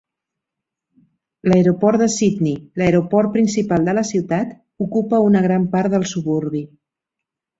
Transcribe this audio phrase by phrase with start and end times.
[1.51, 6.63] L'aeroport de Sydney, l'aeroport principal de la ciutat, ocupa una gran part del suburbi.